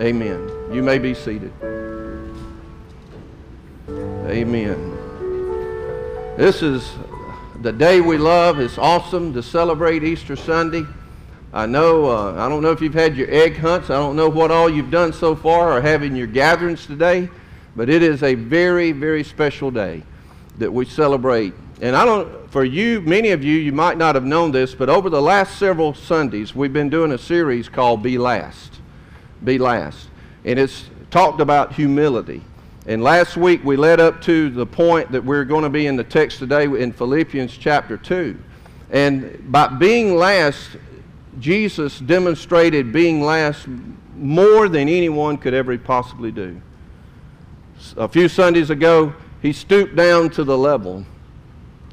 [0.00, 0.50] Amen.
[0.72, 1.52] You may be seated.
[4.26, 4.96] Amen.
[6.38, 6.90] This is
[7.60, 8.60] the day we love.
[8.60, 10.86] It's awesome to celebrate Easter Sunday.
[11.52, 13.90] I know, uh, I don't know if you've had your egg hunts.
[13.90, 17.28] I don't know what all you've done so far or having your gatherings today,
[17.76, 20.02] but it is a very, very special day
[20.56, 21.52] that we celebrate.
[21.82, 24.88] And I don't, for you, many of you, you might not have known this, but
[24.88, 28.80] over the last several Sundays, we've been doing a series called Be Last.
[29.44, 30.08] Be Last.
[30.44, 32.42] And it's talked about humility.
[32.86, 35.96] And last week we led up to the point that we're going to be in
[35.96, 38.38] the text today in Philippians chapter 2.
[38.90, 40.76] And by being last,
[41.38, 43.66] Jesus demonstrated being last
[44.16, 46.60] more than anyone could ever possibly do.
[47.96, 51.04] A few Sundays ago, he stooped down to the level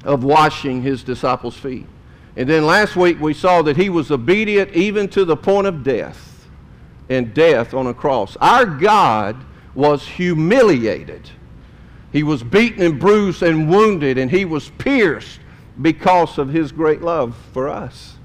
[0.03, 1.85] of washing his disciples' feet.
[2.35, 5.83] And then last week we saw that he was obedient even to the point of
[5.83, 6.26] death
[7.09, 8.35] and death on a cross.
[8.41, 9.37] Our God
[9.75, 11.29] was humiliated.
[12.11, 15.39] He was beaten and bruised and wounded, and he was pierced
[15.81, 18.15] because of his great love for us.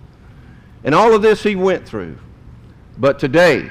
[0.84, 2.18] And all of this he went through.
[2.98, 3.70] But today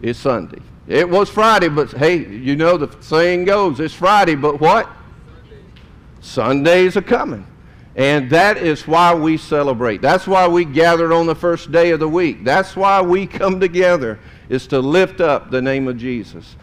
[0.00, 0.62] is Sunday.
[0.86, 4.88] It was Friday, but hey, you know the saying goes, it's Friday, but what?
[6.20, 7.46] Sundays are coming.
[7.98, 10.00] And that is why we celebrate.
[10.00, 12.44] That's why we gathered on the first day of the week.
[12.44, 16.54] That's why we come together, is to lift up the name of Jesus.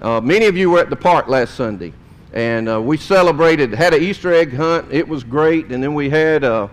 [0.00, 1.92] Uh, many of you were at the park last Sunday,
[2.32, 4.90] and uh, we celebrated, had an Easter egg hunt.
[4.90, 5.66] It was great.
[5.66, 6.70] And then we had a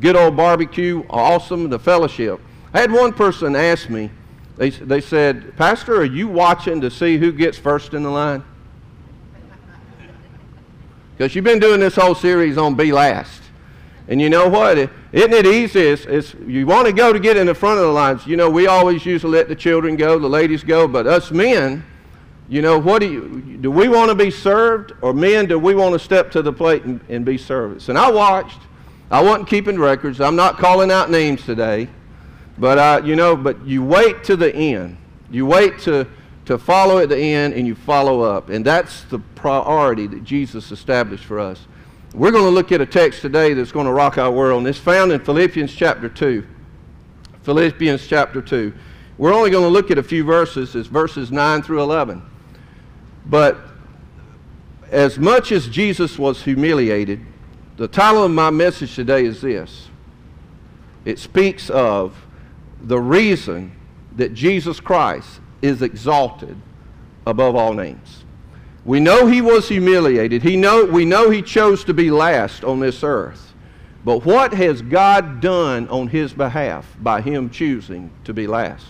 [0.00, 2.40] good old barbecue, awesome, the fellowship.
[2.72, 4.10] I had one person ask me,
[4.56, 8.42] they, they said, Pastor, are you watching to see who gets first in the line?
[11.18, 13.37] Because you've been doing this whole series on Be Last.
[14.08, 14.78] And you know what?
[14.78, 15.80] Isn't it easy?
[15.80, 18.26] It's, it's, you want to go to get in the front of the lines.
[18.26, 21.30] You know, we always used to let the children go, the ladies go, but us
[21.30, 21.84] men,
[22.48, 24.92] you know, what do you, do we want to be served?
[25.02, 27.86] Or men, do we want to step to the plate and, and be served?
[27.90, 28.60] And I watched.
[29.10, 30.20] I wasn't keeping records.
[30.20, 31.88] I'm not calling out names today.
[32.56, 34.96] But, uh, you know, but you wait to the end.
[35.30, 36.06] You wait to,
[36.46, 38.48] to follow at the end and you follow up.
[38.48, 41.66] And that's the priority that Jesus established for us.
[42.14, 44.68] We're going to look at a text today that's going to rock our world, and
[44.68, 46.46] it's found in Philippians chapter 2.
[47.42, 48.72] Philippians chapter 2.
[49.18, 50.74] We're only going to look at a few verses.
[50.74, 52.22] It's verses 9 through 11.
[53.26, 53.58] But
[54.90, 57.20] as much as Jesus was humiliated,
[57.76, 59.88] the title of my message today is this.
[61.04, 62.16] It speaks of
[62.80, 63.72] the reason
[64.16, 66.56] that Jesus Christ is exalted
[67.26, 68.24] above all names.
[68.84, 70.42] We know he was humiliated.
[70.42, 73.52] He know, we know he chose to be last on this earth.
[74.04, 78.86] But what has God done on his behalf by him choosing to be last?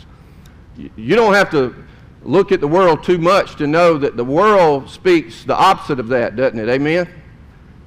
[0.77, 1.75] You don't have to
[2.23, 6.09] look at the world too much to know that the world speaks the opposite of
[6.09, 6.69] that, doesn't it?
[6.69, 7.09] Amen?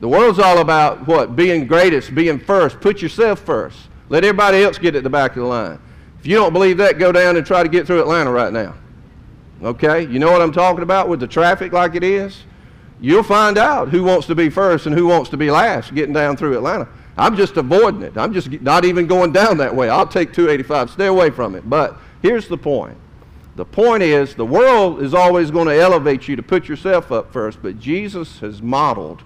[0.02, 1.36] The world's all about what?
[1.36, 2.82] Being greatest, being first.
[2.82, 3.78] Put yourself first.
[4.10, 5.80] Let everybody else get at the back of the line.
[6.20, 8.76] If you don't believe that, go down and try to get through Atlanta right now.
[9.64, 10.02] Okay?
[10.08, 12.44] You know what I'm talking about with the traffic like it is?
[13.00, 16.14] You'll find out who wants to be first and who wants to be last getting
[16.14, 16.88] down through Atlanta.
[17.18, 18.18] I'm just avoiding it.
[18.18, 19.90] I'm just not even going down that way.
[19.90, 20.92] I'll take 285.
[20.92, 21.70] Stay away from it.
[21.70, 22.98] But here's the point.
[23.56, 27.32] The point is the world is always going to elevate you to put yourself up
[27.32, 29.22] first, but Jesus has modeled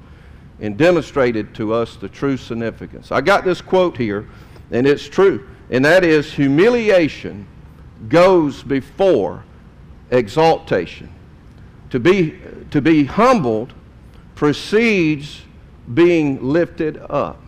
[0.60, 3.12] and demonstrated to us the true significance.
[3.14, 4.28] I got this quote here,
[4.72, 7.48] and it's true, and that is humiliation
[8.10, 9.45] goes before
[10.12, 11.12] exaltation.
[11.92, 12.40] To be,
[12.72, 13.74] to be humbled
[14.36, 15.42] precedes
[15.94, 17.42] being lifted up.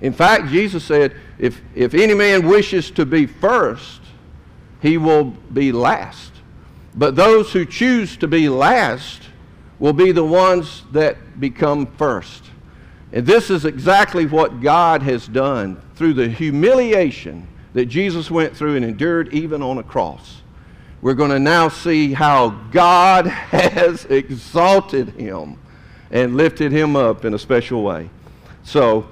[0.00, 4.00] In fact, Jesus said, if, if any man wishes to be first,
[4.82, 6.32] he will be last.
[6.94, 9.22] But those who choose to be last
[9.78, 12.44] will be the ones that become first.
[13.12, 18.76] And this is exactly what God has done through the humiliation that Jesus went through
[18.76, 20.42] and endured even on a cross
[21.06, 25.56] we're going to now see how God has exalted him
[26.10, 28.10] and lifted him up in a special way.
[28.64, 29.06] So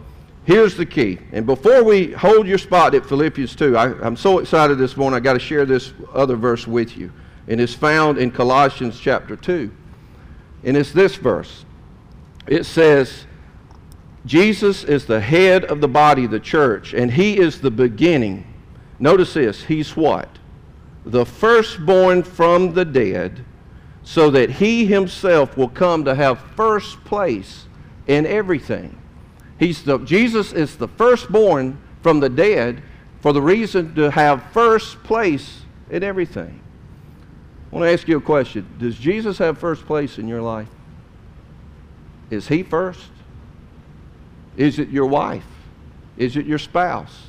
[0.45, 1.21] here's the key.
[1.31, 5.17] And before we hold your spot at Philippians 2, I, am so excited this morning,
[5.17, 7.13] i got to share this other verse with you.
[7.47, 9.71] And it's found in Colossians chapter 2.
[10.65, 11.65] And it's this verse.
[12.49, 13.25] It says,
[14.27, 18.53] Jesus is the head of the body, the church, and he is the beginning.
[18.99, 19.63] Notice this.
[19.63, 20.29] He's what?
[21.05, 23.45] The firstborn from the dead,
[24.03, 27.67] so that he himself will come to have first place
[28.07, 28.99] in everything.
[29.59, 32.83] He's the, Jesus is the firstborn from the dead
[33.21, 36.61] for the reason to have first place in everything.
[37.73, 38.67] I want to ask you a question.
[38.79, 40.69] Does Jesus have first place in your life?
[42.31, 43.11] Is he first?
[44.57, 45.47] Is it your wife?
[46.17, 47.29] Is it your spouse?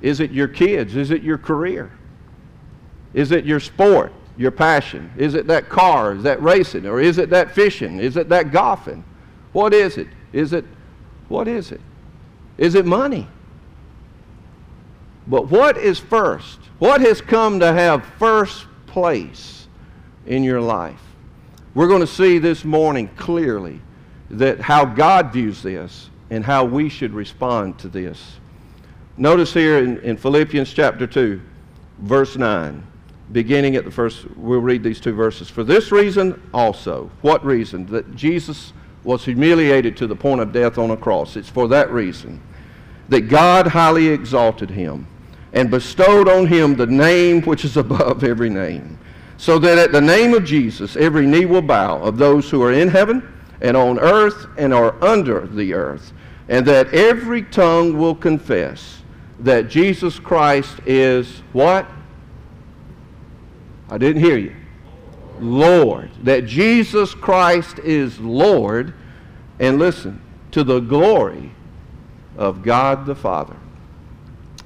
[0.00, 0.96] Is it your kids?
[0.96, 1.92] Is it your career?
[3.14, 5.10] Is it your sport, your passion?
[5.16, 6.14] Is it that car?
[6.14, 6.86] Is that racing?
[6.86, 7.98] Or is it that fishing?
[7.98, 9.04] Is it that golfing?
[9.52, 10.08] What is it?
[10.32, 10.64] Is it,
[11.28, 11.80] what is it?
[12.58, 13.28] Is it money?
[15.26, 16.58] But what is first?
[16.78, 19.68] What has come to have first place
[20.26, 21.00] in your life?
[21.74, 23.80] We're going to see this morning clearly
[24.30, 28.38] that how God views this and how we should respond to this.
[29.16, 31.40] Notice here in, in Philippians chapter 2,
[31.98, 32.86] verse 9,
[33.32, 35.48] beginning at the first, we'll read these two verses.
[35.48, 37.86] For this reason also, what reason?
[37.86, 38.72] That Jesus
[39.04, 41.36] was humiliated to the point of death on a cross.
[41.36, 42.40] It's for that reason
[43.08, 45.06] that God highly exalted him
[45.52, 48.98] and bestowed on him the name which is above every name,
[49.36, 52.72] so that at the name of Jesus every knee will bow of those who are
[52.72, 53.28] in heaven
[53.60, 56.12] and on earth and are under the earth,
[56.48, 59.02] and that every tongue will confess
[59.40, 61.86] that Jesus Christ is what?
[63.92, 64.56] I didn't hear you.
[65.38, 66.10] Lord.
[66.22, 68.94] That Jesus Christ is Lord.
[69.60, 70.18] And listen,
[70.52, 71.52] to the glory
[72.38, 73.54] of God the Father.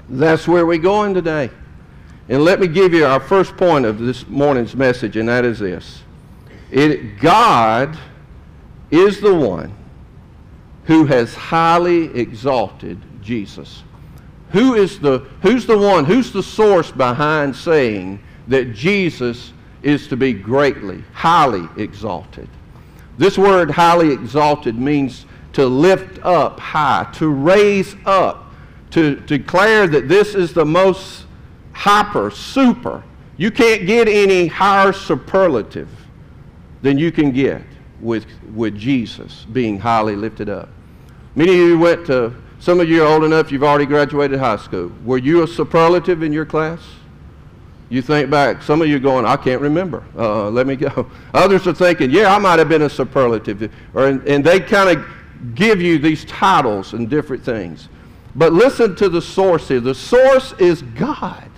[0.07, 1.49] That's where we're going today.
[2.29, 5.59] And let me give you our first point of this morning's message, and that is
[5.59, 6.03] this.
[6.71, 7.99] It, God
[8.89, 9.73] is the one
[10.85, 13.83] who has highly exalted Jesus.
[14.51, 19.53] Who is the, who's the one, who's the source behind saying that Jesus
[19.83, 22.49] is to be greatly, highly exalted?
[23.17, 28.51] This word highly exalted means to lift up high, to raise up,
[28.91, 31.25] to, declare that this is the most
[31.73, 33.03] hyper, super.
[33.37, 35.89] You can't get any higher superlative
[36.81, 37.63] than you can get
[37.99, 40.69] with, with Jesus being highly lifted up.
[41.35, 44.57] Many of you went to, some of you are old enough, you've already graduated high
[44.57, 44.91] school.
[45.03, 46.79] Were you a superlative in your class?
[47.89, 50.03] You think back, some of you going, I can't remember.
[50.17, 51.09] Uh, let me go.
[51.33, 53.71] Others are thinking, yeah, I might have been a superlative.
[53.93, 55.05] Or, and they kind of
[55.55, 57.87] give you these titles and different things.
[58.35, 59.79] But listen to the source here.
[59.79, 61.49] The source is God.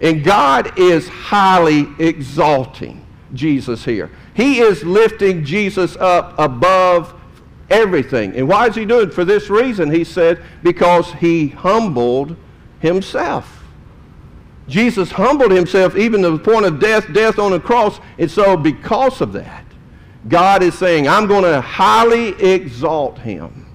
[0.00, 3.04] And God is highly exalting
[3.34, 4.10] Jesus here.
[4.34, 7.14] He is lifting Jesus up above
[7.70, 8.34] everything.
[8.36, 9.14] And why is he doing it?
[9.14, 12.36] For this reason, he said, because he humbled
[12.80, 13.57] himself.
[14.68, 18.00] Jesus humbled himself even to the point of death, death on the cross.
[18.18, 19.64] And so because of that,
[20.28, 23.66] God is saying, I'm going to highly exalt him.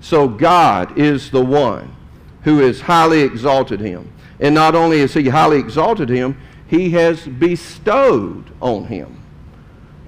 [0.00, 1.94] So God is the one
[2.42, 4.12] who has highly exalted him.
[4.38, 6.38] And not only has he highly exalted him,
[6.68, 9.20] he has bestowed on him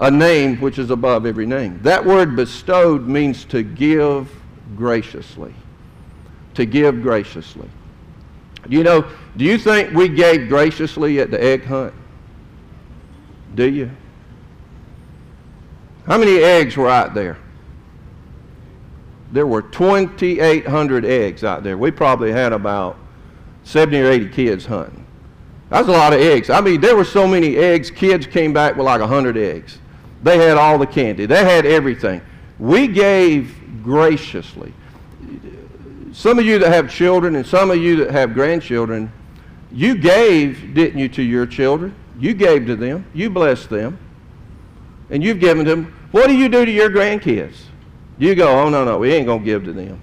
[0.00, 1.80] a name which is above every name.
[1.82, 4.30] That word bestowed means to give
[4.76, 5.54] graciously.
[6.54, 7.68] To give graciously.
[8.68, 11.94] You know, do you think we gave graciously at the egg hunt?
[13.54, 13.90] Do you?
[16.06, 17.38] How many eggs were out there?
[19.32, 21.76] There were 2,800 eggs out there.
[21.76, 22.96] We probably had about
[23.64, 25.06] 70 or 80 kids hunting.
[25.68, 26.48] That's a lot of eggs.
[26.48, 29.78] I mean, there were so many eggs, kids came back with like 100 eggs.
[30.22, 31.26] They had all the candy.
[31.26, 32.22] They had everything.
[32.58, 34.72] We gave graciously.
[36.18, 39.12] Some of you that have children and some of you that have grandchildren,
[39.70, 41.94] you gave, didn't you, to your children?
[42.18, 43.06] You gave to them.
[43.14, 43.96] You blessed them.
[45.10, 45.94] And you've given them.
[46.10, 47.54] What do you do to your grandkids?
[48.18, 50.02] You go, oh, no, no, we ain't going to give to them.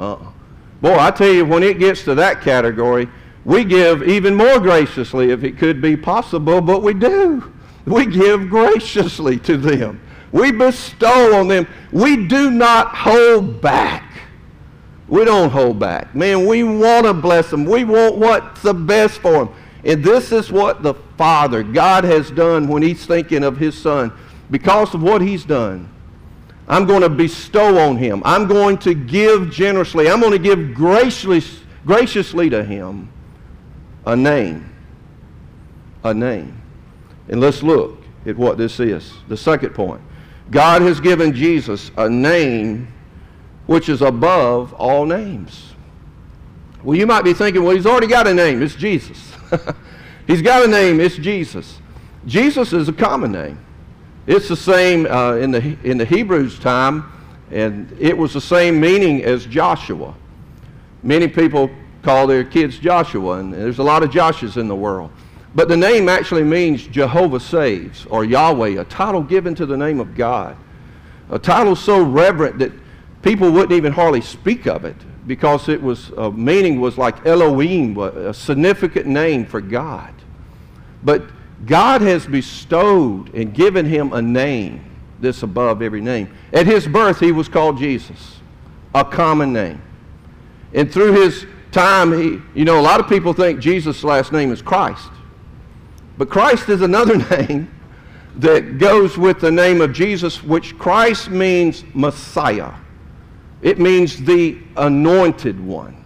[0.00, 0.32] Uh-uh.
[0.80, 3.08] Boy, I tell you, when it gets to that category,
[3.44, 7.52] we give even more graciously if it could be possible, but we do.
[7.86, 10.00] We give graciously to them.
[10.32, 11.68] We bestow on them.
[11.92, 14.11] We do not hold back.
[15.08, 16.14] We don't hold back.
[16.14, 17.64] Man, we want to bless them.
[17.64, 19.54] We want what's the best for them.
[19.84, 24.12] And this is what the Father, God has done when he's thinking of his Son.
[24.50, 25.88] Because of what he's done,
[26.68, 28.22] I'm going to bestow on him.
[28.24, 30.08] I'm going to give generously.
[30.08, 31.42] I'm going to give graciously,
[31.84, 33.10] graciously to him
[34.06, 34.72] a name.
[36.04, 36.60] A name.
[37.28, 39.12] And let's look at what this is.
[39.28, 40.00] The second point.
[40.50, 42.91] God has given Jesus a name
[43.72, 45.72] which is above all names.
[46.84, 48.60] Well, you might be thinking, well, he's already got a name.
[48.60, 49.32] It's Jesus.
[50.26, 51.00] he's got a name.
[51.00, 51.80] It's Jesus.
[52.26, 53.58] Jesus is a common name.
[54.26, 57.10] It's the same uh, in, the, in the Hebrews' time,
[57.50, 60.14] and it was the same meaning as Joshua.
[61.02, 61.70] Many people
[62.02, 65.10] call their kids Joshua, and there's a lot of Joshuas in the world.
[65.54, 69.98] But the name actually means Jehovah saves or Yahweh, a title given to the name
[69.98, 70.58] of God.
[71.30, 72.72] A title so reverent that
[73.22, 77.96] people wouldn't even hardly speak of it because it was uh, meaning was like Elohim,
[77.98, 80.12] a significant name for God.
[81.02, 81.24] But
[81.64, 84.84] God has bestowed and given him a name,
[85.20, 86.32] this above every name.
[86.52, 88.40] At his birth, he was called Jesus,
[88.94, 89.80] a common name.
[90.74, 94.52] And through his time, he, you know, a lot of people think Jesus' last name
[94.52, 95.10] is Christ.
[96.18, 97.70] But Christ is another name
[98.36, 102.72] that goes with the name of Jesus, which Christ means Messiah.
[103.62, 106.04] It means the anointed one.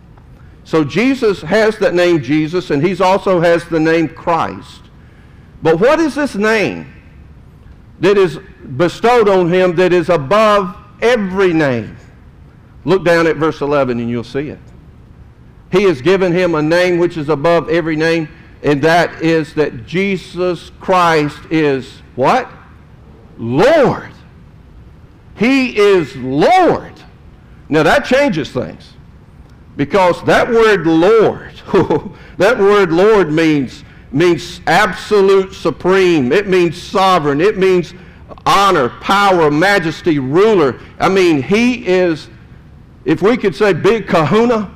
[0.65, 4.83] So Jesus has that name Jesus, and he also has the name Christ.
[5.63, 6.93] But what is this name
[8.01, 8.39] that is
[8.77, 11.97] bestowed on him that is above every name?
[12.85, 14.61] Look down at verse 11 and you'll see it.
[15.73, 18.29] He has given him a name which is above every name,
[18.63, 22.51] and that is that Jesus Christ is what?
[23.39, 24.13] Lord.
[25.37, 26.93] He is Lord.
[27.69, 28.93] Now that changes things.
[29.77, 31.53] Because that word Lord,
[32.39, 36.33] that word Lord means, means absolute supreme.
[36.33, 37.41] It means sovereign.
[37.41, 37.93] It means
[38.47, 40.81] honor, power, majesty, ruler.
[40.99, 42.29] I mean, he is,
[43.05, 44.73] if we could say big kahuna,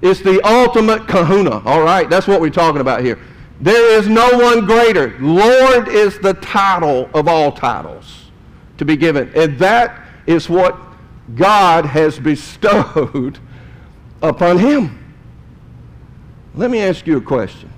[0.00, 1.62] it's the ultimate kahuna.
[1.64, 3.20] All right, that's what we're talking about here.
[3.60, 5.16] There is no one greater.
[5.20, 8.30] Lord is the title of all titles
[8.78, 9.30] to be given.
[9.36, 10.76] And that is what
[11.34, 13.38] God has bestowed
[14.22, 14.98] upon him.
[16.54, 17.70] Let me ask you a question.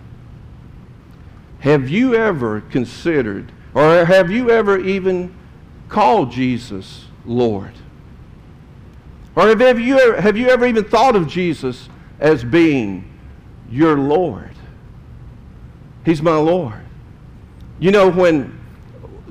[1.60, 5.34] Have you ever considered, or have you ever even
[5.88, 7.72] called Jesus Lord?
[9.36, 11.88] Or have you, ever, have you ever even thought of Jesus
[12.20, 13.10] as being
[13.70, 14.54] your Lord?
[16.04, 16.84] He's my Lord.
[17.80, 18.60] You know, when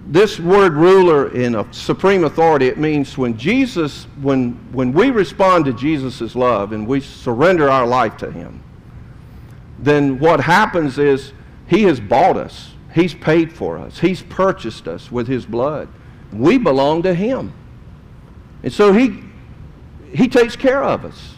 [0.05, 5.65] this word ruler in a supreme authority, it means when Jesus, when, when we respond
[5.65, 8.61] to Jesus' love and we surrender our life to him,
[9.79, 11.33] then what happens is
[11.67, 12.73] he has bought us.
[12.93, 13.99] He's paid for us.
[13.99, 15.87] He's purchased us with his blood.
[16.31, 17.53] We belong to him.
[18.61, 19.23] And so he,
[20.13, 21.35] he takes care of us.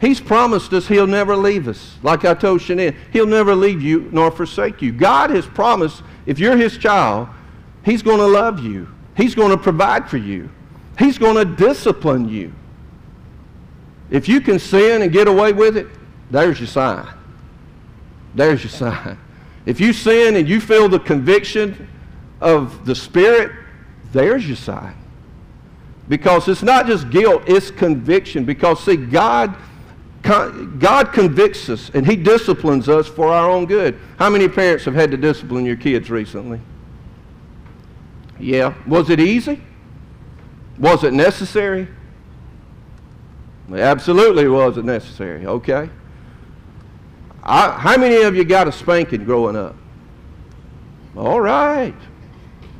[0.00, 1.96] He's promised us he'll never leave us.
[2.02, 4.92] Like I told Shannon, he'll never leave you nor forsake you.
[4.92, 7.28] God has promised if you're his child,
[7.86, 8.88] He's going to love you.
[9.16, 10.50] He's going to provide for you.
[10.98, 12.52] He's going to discipline you.
[14.10, 15.86] If you can sin and get away with it,
[16.28, 17.06] there's your sign.
[18.34, 19.16] There's your sign.
[19.66, 21.88] If you sin and you feel the conviction
[22.40, 23.52] of the Spirit,
[24.10, 24.96] there's your sign.
[26.08, 28.44] Because it's not just guilt, it's conviction.
[28.44, 29.54] Because, see, God,
[30.22, 33.96] God convicts us and He disciplines us for our own good.
[34.18, 36.60] How many parents have had to discipline your kids recently?
[38.38, 38.74] Yeah.
[38.86, 39.60] Was it easy?
[40.78, 41.88] Was it necessary?
[43.72, 45.46] Absolutely was it necessary.
[45.46, 45.90] Okay.
[47.42, 49.76] I, how many of you got a spanking growing up?
[51.16, 51.94] All right.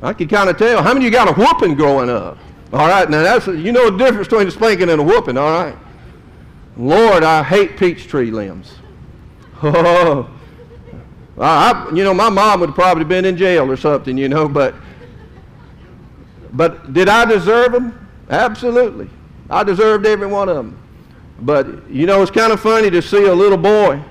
[0.01, 0.83] I can kind of tell.
[0.83, 2.37] How many of you got a whooping growing up?
[2.71, 3.09] All right.
[3.09, 5.37] Now that's you know the difference between a spanking and a whooping.
[5.37, 5.75] All right.
[6.77, 8.75] Lord, I hate peach tree limbs.
[11.39, 14.17] Oh, I, you know my mom would have probably been in jail or something.
[14.17, 14.73] You know, but
[16.57, 18.09] but did I deserve them?
[18.31, 19.07] Absolutely.
[19.47, 20.77] I deserved every one of them.
[21.39, 24.03] But, you know, it's kind of funny to see a little boy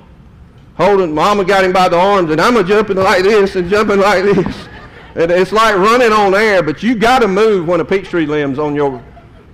[0.76, 3.98] holding, mama got him by the arms, and I'm a jumping like this and jumping
[3.98, 4.68] like this.
[5.16, 8.26] And it's like running on air, but you got to move when a peach tree
[8.26, 9.02] limb's on your,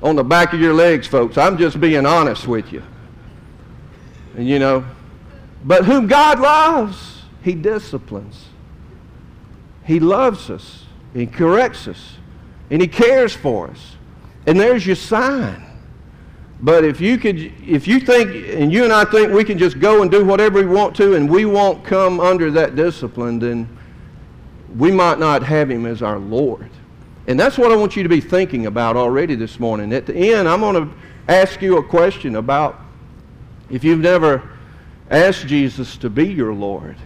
[0.03, 1.39] on the back of your legs, folks.
[1.39, 2.83] I'm just being honest with you.
[4.37, 4.85] And, you know,
[5.65, 8.47] but whom God loves, he disciplines.
[9.85, 10.85] He loves us.
[11.15, 12.17] He corrects us
[12.73, 13.97] and he cares for us.
[14.47, 15.63] And there's your sign.
[16.63, 19.79] But if you could, if you think, and you and I think we can just
[19.79, 23.69] go and do whatever we want to, and we won't come under that discipline, then
[24.75, 26.71] we might not have him as our Lord.
[27.27, 29.93] And that's what I want you to be thinking about already this morning.
[29.93, 30.95] At the end, I'm going to
[31.29, 32.81] ask you a question about
[33.69, 34.49] if you've never
[35.11, 36.97] asked Jesus to be your Lord.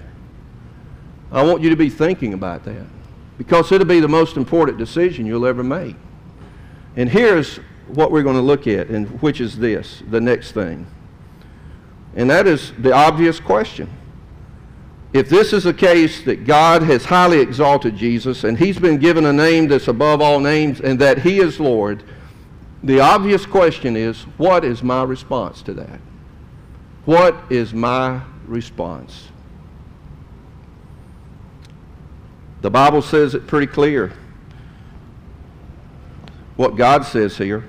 [1.33, 2.87] I want you to be thinking about that
[3.39, 5.97] because it'll be the most important decision you'll ever make.
[6.97, 7.57] And here's
[7.89, 10.87] what we're going to look at, and which is this, the next thing.
[12.15, 13.91] And that is the obvious question.
[15.13, 19.25] If this is a case that God has highly exalted Jesus and he's been given
[19.27, 22.03] a name that's above all names and that he is Lord,
[22.83, 26.01] the obvious question is, what is my response to that?
[27.05, 29.29] What is my response?
[32.63, 34.13] The Bible says it pretty clear.
[36.57, 37.65] What God says here.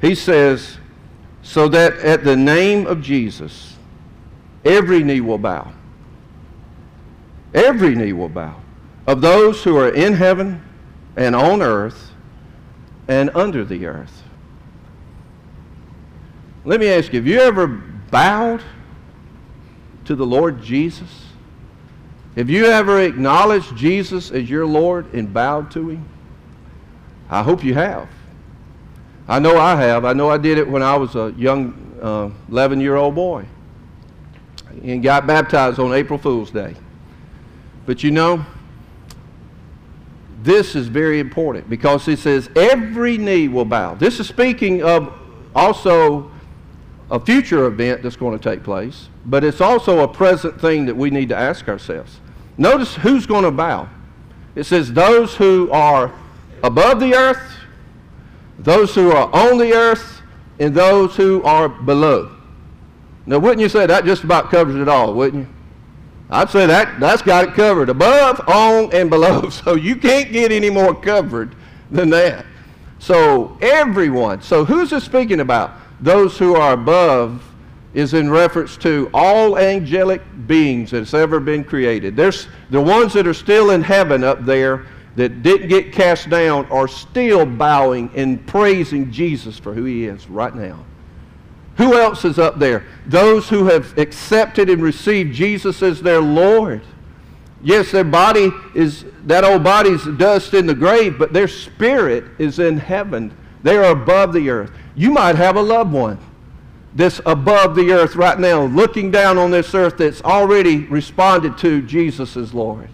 [0.00, 0.78] He says,
[1.42, 3.76] so that at the name of Jesus,
[4.64, 5.72] every knee will bow.
[7.52, 8.60] Every knee will bow.
[9.06, 10.62] Of those who are in heaven
[11.16, 12.12] and on earth
[13.08, 14.22] and under the earth.
[16.64, 18.62] Let me ask you, have you ever bowed
[20.04, 21.31] to the Lord Jesus?
[22.36, 26.08] Have you ever acknowledged Jesus as your Lord and bowed to him?
[27.28, 28.08] I hope you have.
[29.28, 30.04] I know I have.
[30.04, 33.44] I know I did it when I was a young 11 uh, year old boy
[34.82, 36.74] and got baptized on April Fool's Day.
[37.84, 38.44] But you know,
[40.42, 43.94] this is very important because it says every knee will bow.
[43.94, 45.12] This is speaking of
[45.54, 46.31] also
[47.12, 50.96] a future event that's going to take place, but it's also a present thing that
[50.96, 52.20] we need to ask ourselves.
[52.56, 53.86] Notice who's going to bow.
[54.54, 56.10] It says those who are
[56.64, 57.42] above the earth,
[58.58, 60.22] those who are on the earth,
[60.58, 62.34] and those who are below.
[63.26, 65.54] Now, wouldn't you say that just about covers it all, wouldn't you?
[66.30, 69.48] I'd say that that's got it covered above, on, and below.
[69.50, 71.54] So you can't get any more covered
[71.90, 72.46] than that.
[72.98, 74.40] So everyone.
[74.40, 75.81] So who's it speaking about?
[76.02, 77.42] Those who are above
[77.94, 82.16] is in reference to all angelic beings that's ever been created.
[82.16, 86.66] There's the ones that are still in heaven up there that didn't get cast down
[86.66, 90.84] are still bowing and praising Jesus for who he is right now.
[91.76, 92.84] Who else is up there?
[93.06, 96.82] Those who have accepted and received Jesus as their Lord.
[97.62, 102.58] Yes, their body is, that old body's dust in the grave, but their spirit is
[102.58, 103.36] in heaven.
[103.62, 104.72] They are above the earth.
[104.94, 106.18] You might have a loved one
[106.94, 111.80] that's above the earth right now, looking down on this earth that's already responded to
[111.82, 112.88] Jesus as Lord.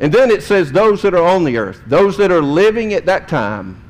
[0.00, 3.06] And then it says those that are on the earth, those that are living at
[3.06, 3.82] that time.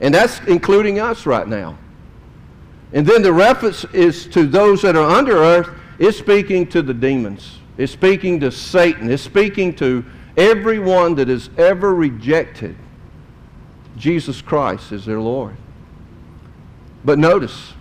[0.00, 1.76] And that's including us right now.
[2.92, 5.70] And then the reference is to those that are under earth.
[5.98, 7.58] It's speaking to the demons.
[7.78, 9.10] It's speaking to Satan.
[9.10, 10.04] It's speaking to
[10.36, 12.76] everyone that has ever rejected
[14.02, 15.54] Jesus Christ as their Lord.
[17.04, 17.72] But notice,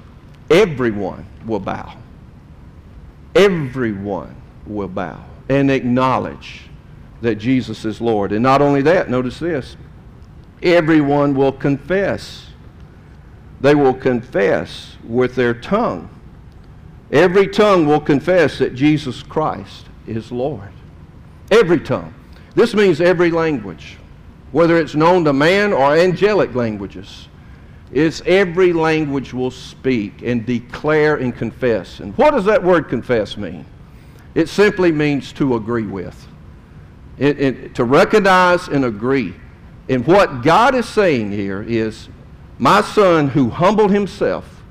[0.52, 1.98] everyone will bow.
[3.34, 4.36] Everyone
[4.68, 6.70] will bow and acknowledge
[7.22, 8.34] that Jesus is Lord.
[8.34, 9.76] And not only that, notice this
[10.62, 12.50] everyone will confess.
[13.60, 16.08] They will confess with their tongue.
[17.12, 20.70] Every tongue will confess that Jesus Christ is Lord.
[21.50, 22.14] Every tongue.
[22.54, 23.98] This means every language,
[24.52, 27.28] whether it's known to man or angelic languages.
[27.92, 32.00] It's every language will speak and declare and confess.
[32.00, 33.66] And what does that word confess mean?
[34.34, 36.28] It simply means to agree with,
[37.18, 39.36] it, it, to recognize and agree.
[39.90, 42.08] And what God is saying here is
[42.58, 44.64] my son, who humbled himself,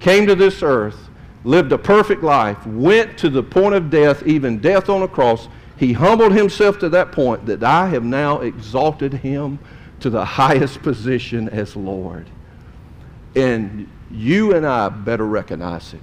[0.00, 1.08] came to this earth,
[1.44, 5.48] lived a perfect life, went to the point of death, even death on a cross.
[5.76, 9.58] He humbled himself to that point that I have now exalted him
[10.00, 12.28] to the highest position as Lord.
[13.34, 16.00] And you and I better recognize it.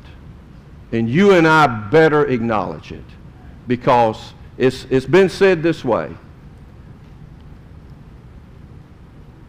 [0.92, 3.04] And you and I better acknowledge it.
[3.68, 6.16] Because it's, it's been said this way.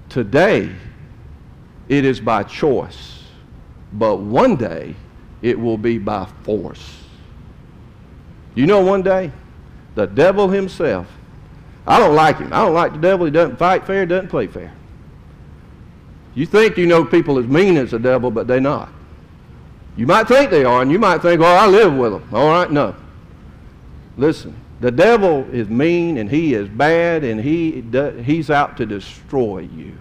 [0.09, 0.71] Today,
[1.89, 3.25] it is by choice.
[3.93, 4.95] But one day,
[5.43, 7.03] it will be by force.
[8.55, 9.31] You know, one day,
[9.95, 11.07] the devil himself,
[11.87, 12.53] I don't like him.
[12.53, 13.27] I don't like the devil.
[13.27, 14.73] He doesn't fight fair, doesn't play fair.
[16.35, 18.89] You think you know people as mean as the devil, but they're not.
[19.97, 22.29] You might think they are, and you might think, oh, I live with them.
[22.33, 22.97] All right, no.
[24.17, 27.85] Listen, the devil is mean, and he is bad, and he,
[28.23, 29.97] he's out to destroy you.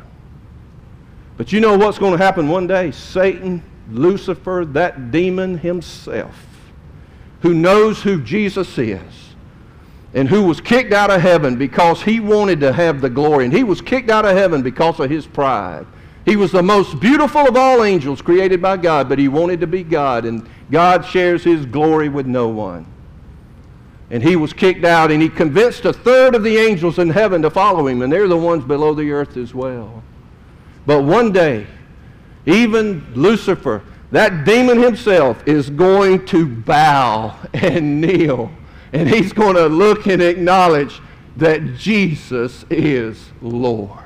[1.37, 2.91] But you know what's going to happen one day?
[2.91, 6.35] Satan, Lucifer, that demon himself,
[7.41, 9.22] who knows who Jesus is,
[10.13, 13.53] and who was kicked out of heaven because he wanted to have the glory, and
[13.53, 15.85] he was kicked out of heaven because of his pride.
[16.25, 19.67] He was the most beautiful of all angels created by God, but he wanted to
[19.67, 22.85] be God, and God shares his glory with no one.
[24.09, 27.41] And he was kicked out, and he convinced a third of the angels in heaven
[27.41, 30.03] to follow him, and they're the ones below the earth as well.
[30.85, 31.65] But one day,
[32.45, 38.51] even Lucifer, that demon himself, is going to bow and kneel.
[38.93, 41.01] And he's going to look and acknowledge
[41.37, 43.99] that Jesus is Lord.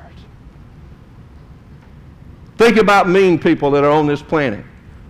[2.56, 4.64] Think about mean people that are on this planet.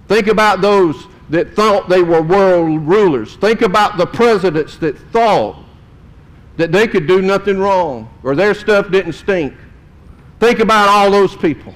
[0.09, 3.37] Think about those that thought they were world rulers.
[3.37, 5.57] Think about the presidents that thought
[6.57, 9.55] that they could do nothing wrong or their stuff didn't stink.
[10.41, 11.75] Think about all those people.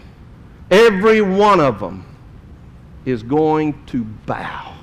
[0.71, 2.05] Every one of them
[3.05, 4.75] is going to bow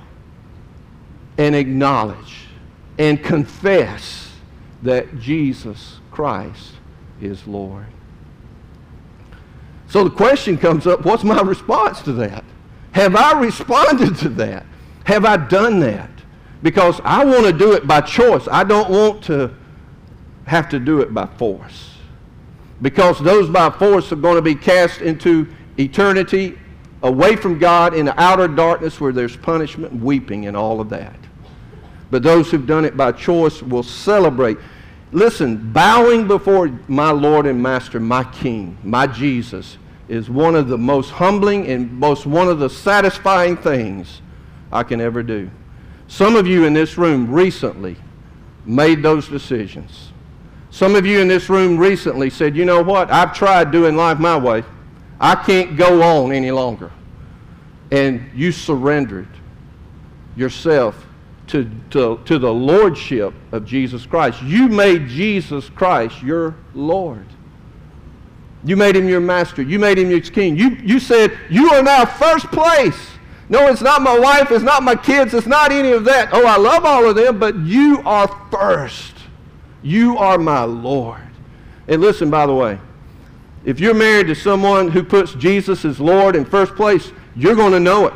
[1.36, 2.39] and acknowledge
[3.00, 4.30] and confess
[4.82, 6.74] that Jesus Christ
[7.22, 7.86] is Lord.
[9.88, 12.44] So the question comes up what's my response to that?
[12.92, 14.66] Have I responded to that?
[15.04, 16.10] Have I done that?
[16.62, 18.46] Because I want to do it by choice.
[18.52, 19.54] I don't want to
[20.44, 21.94] have to do it by force.
[22.82, 26.58] Because those by force are going to be cast into eternity
[27.02, 30.90] away from God in the outer darkness where there's punishment and weeping and all of
[30.90, 31.16] that.
[32.10, 34.58] But those who've done it by choice will celebrate.
[35.12, 40.78] Listen, bowing before my Lord and Master, my King, my Jesus, is one of the
[40.78, 44.22] most humbling and most one of the satisfying things
[44.72, 45.50] I can ever do.
[46.08, 47.96] Some of you in this room recently
[48.64, 50.12] made those decisions.
[50.70, 53.10] Some of you in this room recently said, you know what?
[53.10, 54.64] I've tried doing life my way.
[55.20, 56.90] I can't go on any longer.
[57.90, 59.28] And you surrendered
[60.36, 61.06] yourself
[61.50, 64.42] to, to, to the lordship of Jesus Christ.
[64.42, 67.26] You made Jesus Christ your Lord.
[68.64, 69.62] You made him your master.
[69.62, 70.56] You made him your king.
[70.56, 73.10] You, you said, You are now first place.
[73.48, 74.50] No, it's not my wife.
[74.50, 75.34] It's not my kids.
[75.34, 76.28] It's not any of that.
[76.32, 79.14] Oh, I love all of them, but you are first.
[79.82, 81.20] You are my Lord.
[81.88, 82.78] And listen, by the way,
[83.64, 87.72] if you're married to someone who puts Jesus as Lord in first place, you're going
[87.72, 88.14] to know it.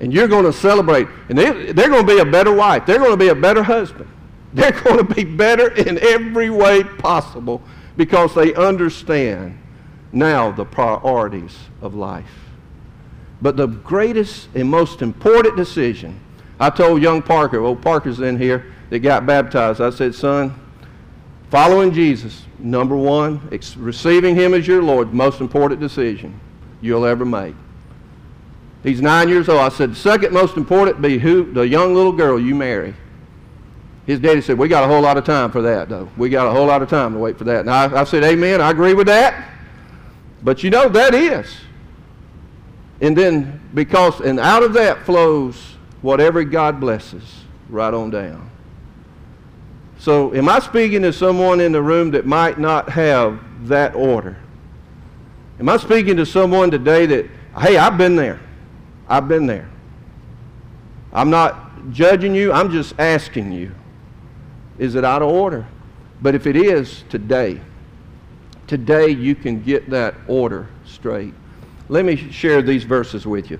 [0.00, 1.08] And you're going to celebrate.
[1.28, 2.86] And they, they're going to be a better wife.
[2.86, 4.08] They're going to be a better husband.
[4.54, 7.60] They're going to be better in every way possible
[7.98, 9.58] because they understand
[10.10, 12.30] now the priorities of life.
[13.42, 16.18] But the greatest and most important decision,
[16.58, 20.54] I told young Parker, old Parker's in here, that got baptized, I said, son,
[21.50, 23.40] following Jesus, number one,
[23.76, 26.40] receiving him as your Lord, most important decision
[26.80, 27.54] you'll ever make.
[28.82, 29.60] He's nine years old.
[29.60, 32.94] I said, second most important be who the young little girl you marry.
[34.06, 36.08] His daddy said, we got a whole lot of time for that, though.
[36.16, 37.60] We got a whole lot of time to wait for that.
[37.60, 39.50] And I, I said, amen, I agree with that.
[40.42, 41.54] But you know, that is.
[43.00, 48.50] And then, because, and out of that flows whatever God blesses right on down.
[49.98, 54.36] So, am I speaking to someone in the room that might not have that order?
[55.58, 57.26] Am I speaking to someone today that,
[57.60, 58.40] hey, I've been there.
[59.08, 59.68] I've been there.
[61.12, 63.72] I'm not judging you, I'm just asking you.
[64.78, 65.66] Is it out of order?
[66.20, 67.60] But if it is, today,
[68.66, 71.34] today you can get that order straight.
[71.88, 73.58] Let me share these verses with you.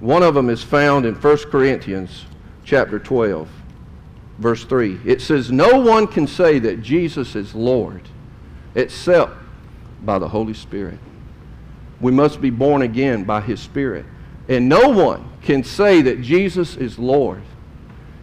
[0.00, 2.26] One of them is found in 1 Corinthians
[2.64, 3.48] chapter 12,
[4.38, 5.00] verse 3.
[5.04, 8.02] It says, No one can say that Jesus is Lord
[8.74, 9.32] except
[10.04, 10.98] by the Holy Spirit.
[12.00, 14.04] We must be born again by His Spirit.
[14.48, 17.42] And no one can say that Jesus is Lord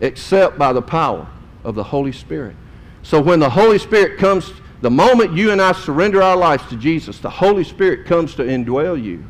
[0.01, 1.27] except by the power
[1.63, 2.55] of the Holy Spirit.
[3.03, 6.77] So when the Holy Spirit comes, the moment you and I surrender our lives to
[6.77, 9.23] Jesus, the Holy Spirit comes to indwell you.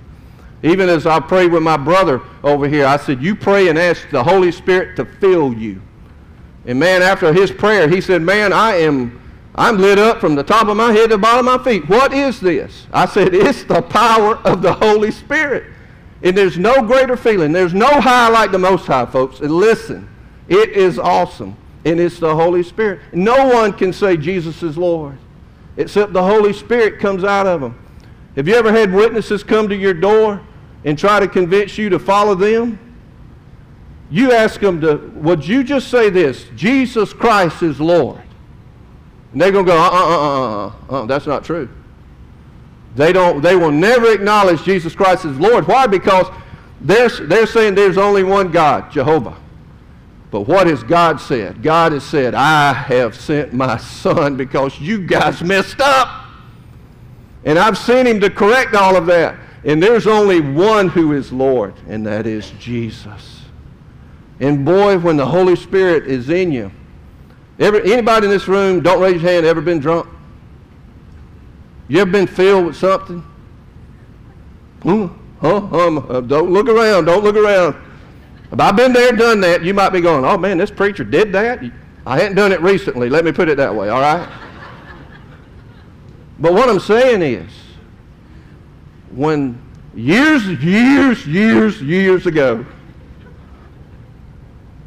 [0.61, 4.09] Even as I prayed with my brother over here, I said, You pray and ask
[4.09, 5.81] the Holy Spirit to fill you.
[6.65, 9.19] And man, after his prayer, he said, Man, I am
[9.55, 11.89] I'm lit up from the top of my head to the bottom of my feet.
[11.89, 12.87] What is this?
[12.93, 15.65] I said, It's the power of the Holy Spirit.
[16.23, 17.51] And there's no greater feeling.
[17.51, 19.39] There's no high like the Most High, folks.
[19.39, 20.09] And listen,
[20.47, 21.55] it is awesome.
[21.85, 22.99] And it's the Holy Spirit.
[23.13, 25.17] No one can say Jesus is Lord
[25.79, 27.79] except the Holy Spirit comes out of them.
[28.35, 30.41] Have you ever had witnesses come to your door
[30.83, 32.77] and try to convince you to follow them?
[34.11, 38.21] You ask them to, would you just say this, Jesus Christ is Lord?
[39.31, 41.69] And they're going to go, uh, uh, uh, uh, uh, that's not true.
[42.95, 45.67] They, don't, they will never acknowledge Jesus Christ as Lord.
[45.67, 45.87] Why?
[45.87, 46.27] Because
[46.81, 49.37] they're, they're saying there's only one God, Jehovah.
[50.31, 51.63] But what has God said?
[51.63, 56.25] God has said, I have sent my son because you guys messed up.
[57.45, 59.39] And I've sent him to correct all of that.
[59.63, 63.41] And there's only one who is Lord, and that is Jesus.
[64.39, 66.71] And boy, when the Holy Spirit is in you,
[67.59, 70.07] every, anybody in this room, don't raise your hand, ever been drunk?
[71.89, 73.21] You ever been filled with something?
[74.83, 75.07] Hmm?
[75.41, 75.55] Huh?
[75.57, 77.05] Um, uh, don't look around.
[77.05, 77.75] Don't look around.
[78.51, 81.31] If I've been there, done that, you might be going, oh man, this preacher did
[81.33, 81.63] that.
[82.05, 83.09] I hadn't done it recently.
[83.09, 84.27] Let me put it that way, all right?
[86.39, 87.51] but what I'm saying is,
[89.11, 89.61] when
[89.95, 92.65] years, years, years, years ago,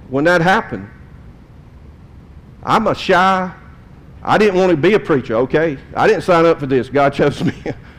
[0.09, 0.89] when that happened,
[2.63, 3.53] I'm a shy,
[4.25, 5.79] I didn't want to be a preacher, okay?
[5.95, 6.89] I didn't sign up for this.
[6.89, 7.55] God chose me.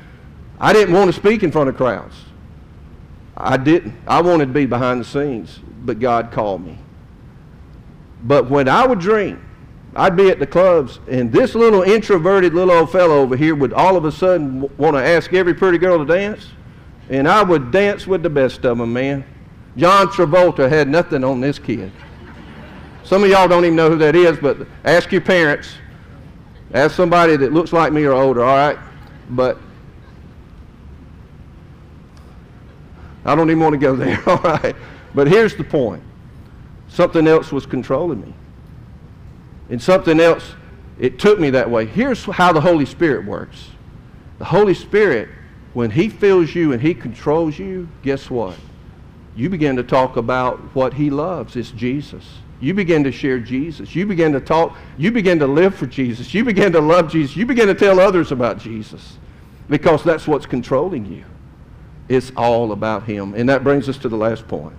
[0.59, 2.15] I didn't want to speak in front of crowds.
[3.35, 3.95] I didn't.
[4.07, 6.77] I wanted to be behind the scenes, but God called me.
[8.23, 9.39] But when I would drink,
[9.95, 13.73] I'd be at the clubs, and this little introverted little old fellow over here would
[13.73, 16.47] all of a sudden want to ask every pretty girl to dance.
[17.09, 19.25] And I would dance with the best of them, man.
[19.75, 21.91] John Travolta had nothing on this kid.
[23.03, 25.75] Some of y'all don't even know who that is, but ask your parents.
[26.73, 28.77] Ask somebody that looks like me or older, all right?
[29.29, 29.59] But
[33.25, 34.75] I don't even want to go there, all right?
[35.13, 36.03] But here's the point
[36.87, 38.33] something else was controlling me.
[39.69, 40.53] And something else,
[40.99, 41.85] it took me that way.
[41.85, 43.69] Here's how the Holy Spirit works
[44.39, 45.29] the Holy Spirit,
[45.73, 48.57] when He fills you and He controls you, guess what?
[49.35, 51.55] You begin to talk about what He loves.
[51.55, 52.25] It's Jesus.
[52.63, 53.93] You begin to share Jesus.
[53.93, 54.77] You begin to talk.
[54.97, 56.33] You begin to live for Jesus.
[56.33, 57.35] You begin to love Jesus.
[57.35, 59.17] You begin to tell others about Jesus
[59.67, 61.25] because that's what's controlling you.
[62.07, 63.33] It's all about Him.
[63.33, 64.77] And that brings us to the last point.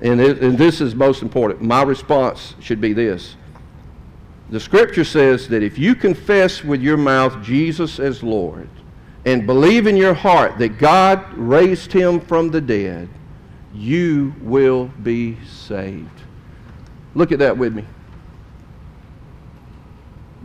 [0.00, 1.60] And, it, and this is most important.
[1.60, 3.36] My response should be this.
[4.48, 8.70] The scripture says that if you confess with your mouth Jesus as Lord
[9.26, 13.10] and believe in your heart that God raised him from the dead,
[13.74, 16.08] you will be saved.
[17.14, 17.84] Look at that with me.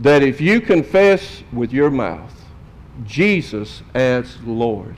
[0.00, 2.34] That if you confess with your mouth
[3.06, 4.96] Jesus as Lord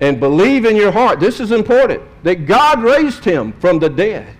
[0.00, 4.34] and believe in your heart, this is important, that God raised him from the dead,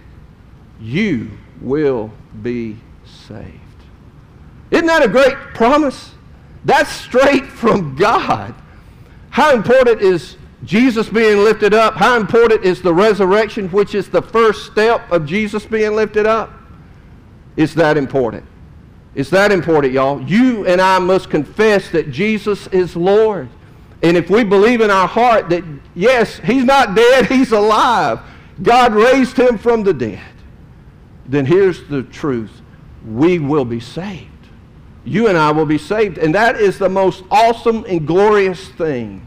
[0.81, 2.11] you will
[2.43, 3.53] be saved.
[4.71, 6.13] Isn't that a great promise?
[6.65, 8.55] That's straight from God.
[9.31, 11.95] How important is Jesus being lifted up?
[11.95, 16.53] How important is the resurrection, which is the first step of Jesus being lifted up?
[17.57, 18.45] It's that important.
[19.15, 20.21] It's that important, y'all.
[20.23, 23.49] You and I must confess that Jesus is Lord.
[24.03, 25.65] And if we believe in our heart that,
[25.95, 28.21] yes, he's not dead, he's alive,
[28.63, 30.21] God raised him from the dead,
[31.27, 32.63] then here's the truth
[33.07, 34.31] we will be saved.
[35.05, 36.19] You and I will be saved.
[36.19, 39.26] And that is the most awesome and glorious thing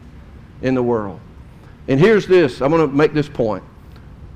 [0.62, 1.20] in the world.
[1.88, 3.64] And here's this I'm going to make this point.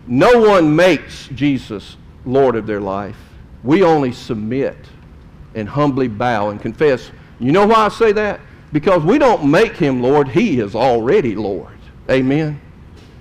[0.06, 3.16] No one makes Jesus Lord of their life.
[3.62, 4.76] We only submit
[5.54, 7.10] and humbly bow and confess.
[7.38, 8.40] You know why I say that?
[8.72, 11.78] Because we don't make him Lord, he is already Lord.
[12.10, 12.60] Amen.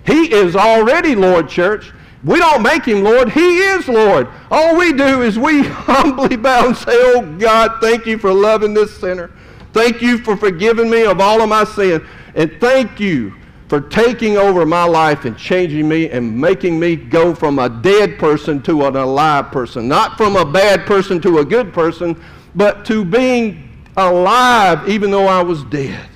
[0.06, 1.94] He is already Lord, church.
[2.24, 4.28] We don't make him Lord, he is Lord.
[4.50, 8.74] All we do is we humbly bow and say, Oh God, thank you for loving
[8.74, 9.32] this sinner.
[9.74, 12.06] Thank you for forgiving me of all of my sin.
[12.36, 13.34] And thank you
[13.68, 18.20] for taking over my life and changing me and making me go from a dead
[18.20, 19.88] person to an alive person.
[19.88, 22.22] Not from a bad person to a good person,
[22.56, 26.10] but to being alive even though I was dead.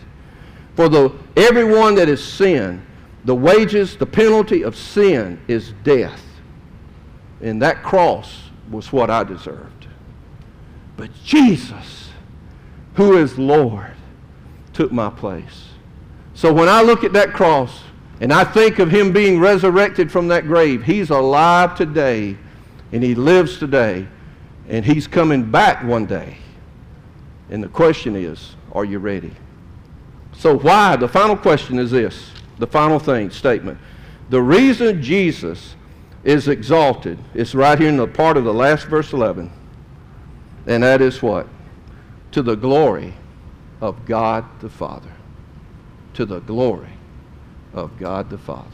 [0.75, 2.85] For the everyone that is sin,
[3.25, 6.23] the wages, the penalty of sin is death.
[7.41, 9.87] And that cross was what I deserved.
[10.95, 12.09] But Jesus,
[12.95, 13.93] who is Lord,
[14.73, 15.66] took my place.
[16.37, 17.81] So when I look at that cross
[18.21, 22.37] and I think of him being resurrected from that grave, he's alive today
[22.91, 24.07] and he lives today
[24.69, 26.37] and he's coming back one day.
[27.49, 29.31] And the question is, are you ready?
[30.31, 30.95] So why?
[30.95, 32.29] The final question is this.
[32.59, 33.79] The final thing, statement.
[34.29, 35.75] The reason Jesus
[36.23, 39.51] is exalted is right here in the part of the last verse 11.
[40.67, 41.47] And that is what?
[42.33, 43.15] To the glory
[43.81, 45.16] of God the Father
[46.17, 46.89] to the glory
[47.73, 48.65] of God the Father.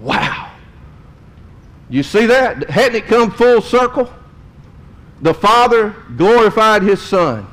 [0.00, 0.50] Wow.
[1.90, 2.70] You see that?
[2.70, 4.10] Hadn't it come full circle?
[5.20, 7.46] The Father glorified his Son.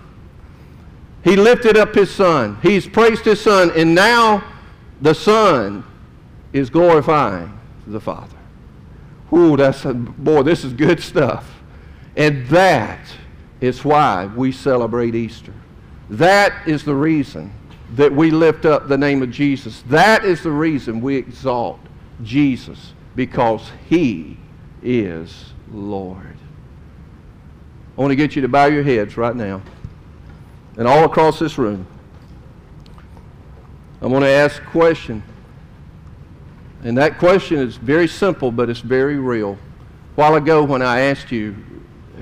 [1.25, 2.57] He lifted up his Son.
[2.63, 3.69] He's praised his Son.
[3.75, 4.45] And now
[5.01, 5.83] the Son
[6.53, 7.51] is glorifying
[7.85, 8.37] the Father.
[9.33, 11.53] Ooh, that's, a, boy, this is good stuff.
[12.15, 13.05] And that
[13.59, 15.53] is why we celebrate Easter.
[16.09, 17.51] That is the reason
[17.95, 19.83] that we lift up the name of Jesus.
[19.87, 21.79] That is the reason we exalt
[22.23, 24.37] Jesus, because he
[24.81, 26.37] is Lord.
[27.97, 29.61] I want to get you to bow your heads right now.
[30.77, 31.87] And all across this room,
[34.01, 35.23] I want to ask a question.
[36.83, 39.53] And that question is very simple, but it's very real.
[39.53, 39.57] A
[40.15, 41.55] while ago, when I asked you,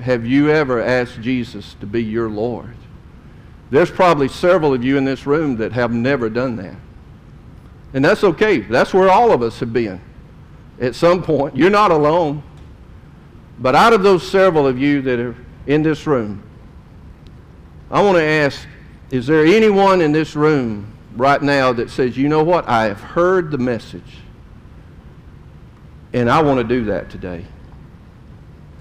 [0.00, 2.76] have you ever asked Jesus to be your Lord?
[3.70, 6.76] There's probably several of you in this room that have never done that.
[7.94, 8.60] And that's okay.
[8.60, 10.00] That's where all of us have been
[10.80, 11.56] at some point.
[11.56, 12.42] You're not alone.
[13.58, 15.34] But out of those several of you that are
[15.66, 16.42] in this room,
[17.90, 18.66] I want to ask,
[19.10, 23.00] is there anyone in this room right now that says, you know what, I have
[23.00, 24.18] heard the message,
[26.12, 27.44] and I want to do that today.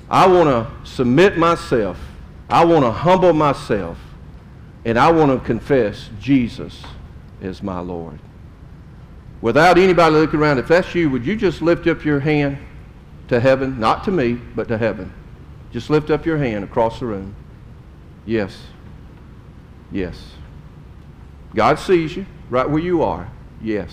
[0.09, 1.97] I want to submit myself.
[2.49, 3.97] I want to humble myself.
[4.85, 6.83] And I want to confess Jesus
[7.41, 8.19] is my Lord.
[9.41, 12.57] Without anybody looking around, if that's you, would you just lift up your hand
[13.27, 13.79] to heaven?
[13.79, 15.11] Not to me, but to heaven.
[15.71, 17.35] Just lift up your hand across the room.
[18.25, 18.57] Yes.
[19.91, 20.31] Yes.
[21.53, 23.29] God sees you right where you are.
[23.61, 23.91] Yes.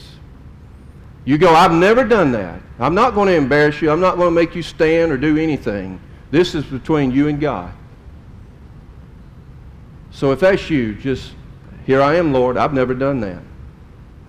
[1.25, 2.61] You go, I've never done that.
[2.79, 3.91] I'm not going to embarrass you.
[3.91, 6.01] I'm not going to make you stand or do anything.
[6.31, 7.73] This is between you and God.
[10.13, 11.33] So if that's you, just,
[11.85, 12.57] here I am, Lord.
[12.57, 13.43] I've never done that.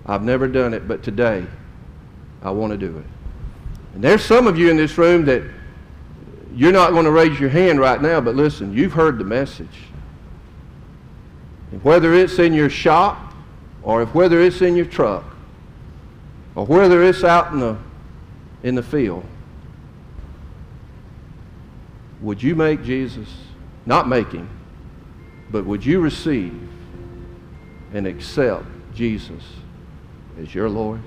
[0.06, 1.46] I've never done it, but today
[2.42, 3.06] I want to do it.
[3.94, 5.42] And there's some of you in this room that
[6.54, 9.76] you're not going to raise your hand right now, but listen, you've heard the message.
[11.70, 13.24] And whether it's in your shop
[13.84, 15.24] or if whether it's in your truck,
[16.54, 17.76] or whether it's out in the,
[18.62, 19.24] in the field,
[22.22, 23.28] would you make Jesus,
[23.84, 24.48] not make him,
[25.50, 26.68] but would you receive
[27.92, 29.42] and accept Jesus
[30.40, 31.00] as your Lord?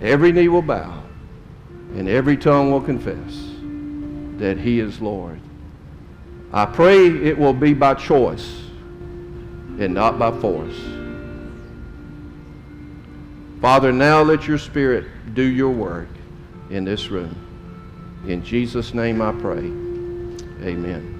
[0.00, 1.02] Every knee will bow
[1.94, 3.50] and every tongue will confess
[4.38, 5.40] that he is Lord.
[6.52, 8.62] I pray it will be by choice
[9.78, 10.78] and not by force.
[13.60, 16.08] Father, now let your Spirit do your work
[16.70, 17.36] in this room.
[18.26, 19.64] In Jesus' name I pray.
[20.66, 21.11] Amen.